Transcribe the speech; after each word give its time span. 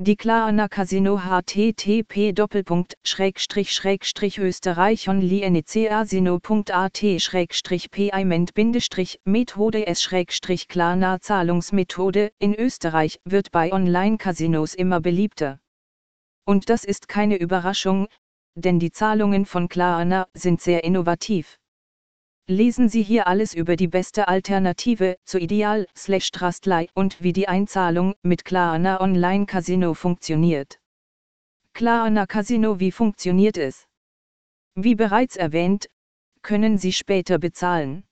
Die 0.00 0.14
Klarna 0.14 0.68
Casino 0.68 1.18
http 1.24 2.32
österreich 4.38 5.08
onlinecasino.at 5.08 7.02
payment 7.90 8.54
Methode 9.24 9.86
s 9.88 10.08
Klarna 10.68 11.20
Zahlungsmethode 11.20 12.30
in 12.38 12.54
Österreich 12.54 13.18
wird 13.24 13.50
bei 13.50 13.72
Online-Casinos 13.72 14.74
immer 14.74 15.00
beliebter. 15.00 15.58
Und 16.44 16.70
das 16.70 16.84
ist 16.84 17.08
keine 17.08 17.36
Überraschung, 17.36 18.06
denn 18.54 18.78
die 18.78 18.92
Zahlungen 18.92 19.46
von 19.46 19.68
Klarna 19.68 20.28
sind 20.32 20.60
sehr 20.60 20.84
innovativ. 20.84 21.58
Lesen 22.50 22.88
Sie 22.88 23.02
hier 23.02 23.26
alles 23.26 23.52
über 23.52 23.76
die 23.76 23.88
beste 23.88 24.26
Alternative 24.26 25.18
zu 25.26 25.38
Ideal 25.38 25.86
slash 25.94 26.30
Trustly 26.30 26.88
und 26.94 27.22
wie 27.22 27.34
die 27.34 27.46
Einzahlung 27.46 28.14
mit 28.22 28.46
Klarna 28.46 29.02
Online 29.02 29.44
Casino 29.44 29.92
funktioniert. 29.92 30.80
Klarna 31.74 32.24
Casino 32.24 32.80
Wie 32.80 32.90
funktioniert 32.90 33.58
es? 33.58 33.86
Wie 34.74 34.94
bereits 34.94 35.36
erwähnt, 35.36 35.90
können 36.40 36.78
Sie 36.78 36.94
später 36.94 37.38
bezahlen. 37.38 38.04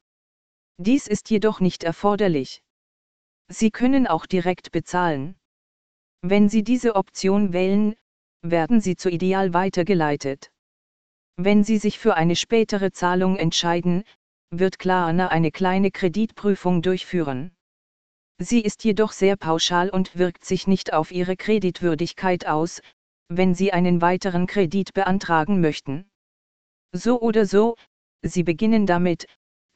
Dies 0.77 1.07
ist 1.07 1.31
jedoch 1.31 1.61
nicht 1.61 1.83
erforderlich. 1.83 2.63
Sie 3.49 3.71
können 3.71 4.07
auch 4.07 4.27
direkt 4.27 4.71
bezahlen. 4.71 5.37
Wenn 6.21 6.51
Sie 6.51 6.63
diese 6.63 6.95
Option 6.95 7.55
wählen, 7.55 7.95
werden 8.43 8.83
Sie 8.83 8.97
zu 8.97 9.09
Ideal 9.09 9.55
weitergeleitet. 9.55 10.53
Wenn 11.39 11.65
Sie 11.65 11.79
sich 11.79 11.99
für 11.99 12.17
eine 12.17 12.35
spätere 12.35 12.93
Zahlung 12.93 13.37
entscheiden, 13.37 14.05
wird 14.51 14.79
Klarna 14.79 15.29
eine 15.29 15.51
kleine 15.51 15.91
Kreditprüfung 15.91 16.83
durchführen. 16.83 17.57
Sie 18.39 18.61
ist 18.61 18.85
jedoch 18.85 19.13
sehr 19.13 19.37
pauschal 19.37 19.89
und 19.89 20.17
wirkt 20.17 20.45
sich 20.45 20.67
nicht 20.67 20.93
auf 20.93 21.11
Ihre 21.11 21.37
Kreditwürdigkeit 21.37 22.47
aus, 22.47 22.83
wenn 23.29 23.55
Sie 23.55 23.73
einen 23.73 24.01
weiteren 24.01 24.47
Kredit 24.47 24.93
beantragen 24.93 25.61
möchten. 25.61 26.09
So 26.93 27.21
oder 27.21 27.47
so, 27.47 27.77
Sie 28.23 28.43
beginnen 28.43 28.87
damit, 28.87 29.27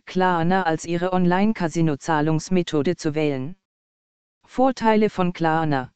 Klarna 0.07 0.65
als 0.65 0.85
Ihre 0.85 1.13
Online-Casino-Zahlungsmethode 1.13 2.97
zu 2.97 3.15
wählen. 3.15 3.57
Vorteile 4.45 5.11
von 5.11 5.33
Klarna. 5.33 5.93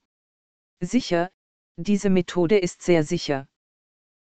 Sicher, 0.81 1.31
diese 1.77 2.11
Methode 2.11 2.59
ist 2.59 2.83
sehr 2.83 3.03
sicher. 3.03 3.48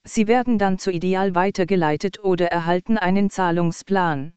Sie 0.06 0.26
werden 0.26 0.58
dann 0.58 0.78
zu 0.78 0.92
Ideal 0.92 1.34
weitergeleitet 1.34 2.22
oder 2.22 2.48
erhalten 2.48 2.98
einen 2.98 3.30
Zahlungsplan. 3.30 4.34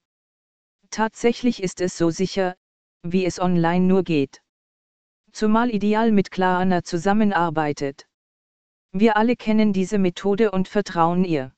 Tatsächlich 0.89 1.61
ist 1.61 1.81
es 1.81 1.97
so 1.97 2.09
sicher, 2.09 2.55
wie 3.03 3.25
es 3.25 3.39
online 3.39 3.85
nur 3.85 4.03
geht. 4.03 4.41
Zumal 5.33 5.69
Ideal 5.69 6.11
mit 6.11 6.31
Klarna 6.31 6.83
zusammenarbeitet. 6.83 8.07
Wir 8.93 9.17
alle 9.17 9.35
kennen 9.35 9.73
diese 9.73 9.97
Methode 9.97 10.51
und 10.51 10.69
vertrauen 10.69 11.25
ihr. 11.25 11.53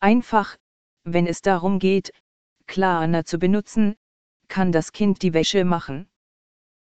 Einfach, 0.00 0.56
wenn 1.04 1.26
es 1.26 1.42
darum 1.42 1.78
geht, 1.78 2.12
Klarna 2.66 3.24
zu 3.24 3.38
benutzen, 3.38 3.96
kann 4.48 4.72
das 4.72 4.92
Kind 4.92 5.22
die 5.22 5.34
Wäsche 5.34 5.64
machen. 5.64 6.08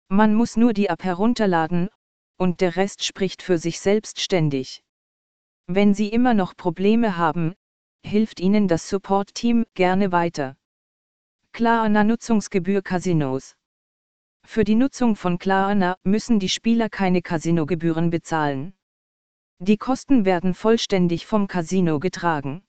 Man 0.10 0.36
muss 0.36 0.58
nur 0.58 0.74
die 0.74 0.88
App 0.88 1.04
herunterladen, 1.04 1.90
und 2.38 2.60
der 2.60 2.76
Rest 2.76 3.06
spricht 3.06 3.42
für 3.42 3.58
sich 3.58 3.80
selbstständig. 3.80 4.84
Wenn 5.68 5.94
Sie 5.94 6.10
immer 6.10 6.34
noch 6.34 6.58
Probleme 6.58 7.16
haben, 7.16 7.56
hilft 8.06 8.40
Ihnen 8.40 8.68
das 8.68 8.90
Support-Team 8.90 9.66
gerne 9.76 10.12
weiter. 10.12 10.58
Klarna 11.54 12.04
Nutzungsgebühr 12.04 12.82
Casinos. 12.82 13.56
Für 14.46 14.66
die 14.66 14.76
Nutzung 14.76 15.16
von 15.16 15.40
Klarna 15.40 15.96
müssen 16.04 16.40
die 16.40 16.50
Spieler 16.50 16.90
keine 16.90 17.22
Casinogebühren 17.22 18.10
bezahlen. 18.10 18.74
Die 19.60 19.78
Kosten 19.78 20.26
werden 20.26 20.54
vollständig 20.54 21.26
vom 21.26 21.48
Casino 21.48 22.00
getragen. 22.00 22.66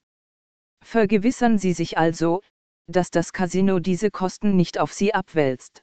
Vergewissern 0.84 1.59
Sie 1.59 1.72
sich 1.72 1.98
also, 1.98 2.42
dass 2.87 3.11
das 3.11 3.33
Casino 3.33 3.81
diese 3.81 4.12
Kosten 4.12 4.55
nicht 4.55 4.78
auf 4.78 4.93
Sie 4.93 5.15
abwälzt. 5.15 5.82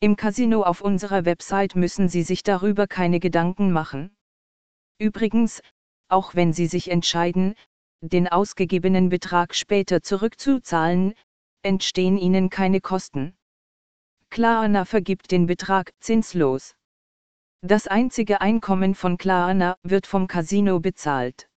Im 0.00 0.16
Casino 0.16 0.62
auf 0.62 0.80
unserer 0.80 1.24
Website 1.24 1.76
müssen 1.76 2.08
Sie 2.08 2.22
sich 2.22 2.42
darüber 2.42 2.88
keine 2.88 3.20
Gedanken 3.20 3.70
machen. 3.70 4.16
Übrigens, 4.98 5.60
auch 6.08 6.34
wenn 6.34 6.52
Sie 6.52 6.66
sich 6.66 6.90
entscheiden, 6.90 7.54
den 8.00 8.28
ausgegebenen 8.28 9.08
Betrag 9.08 9.54
später 9.54 10.02
zurückzuzahlen, 10.02 11.14
entstehen 11.62 12.18
Ihnen 12.18 12.50
keine 12.50 12.80
Kosten. 12.80 13.36
Klarna 14.30 14.84
vergibt 14.84 15.30
den 15.30 15.46
Betrag 15.46 15.92
zinslos. 16.00 16.74
Das 17.62 17.86
einzige 17.86 18.40
Einkommen 18.40 18.94
von 18.94 19.18
Klarna 19.18 19.76
wird 19.82 20.06
vom 20.06 20.26
Casino 20.26 20.78
bezahlt. 20.80 21.48